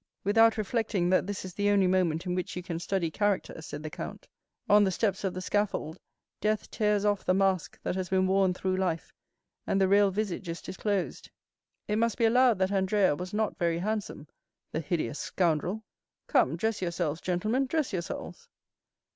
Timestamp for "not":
13.31-13.59